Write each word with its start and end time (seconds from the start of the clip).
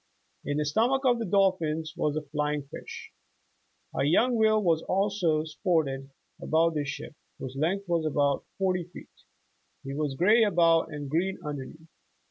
In 0.43 0.57
the 0.57 0.65
stomach 0.65 1.03
of 1.05 1.19
the 1.19 1.27
dolphin 1.27 1.83
was 1.95 2.15
a 2.15 2.23
flying 2.23 2.63
fish. 2.63 3.11
A 3.95 4.03
young 4.03 4.33
whale 4.33 4.65
also 4.89 5.43
sported 5.43 6.09
about 6.41 6.73
the 6.73 6.85
ship, 6.85 7.13
whose 7.37 7.55
length 7.55 7.87
was 7.87 8.07
about 8.07 8.43
forty 8.57 8.85
feet. 8.85 9.11
He 9.83 9.93
was 9.93 10.15
gray 10.15 10.43
above 10.43 10.89
and 10.89 11.07
green 11.07 11.37
underneath. 11.45 11.87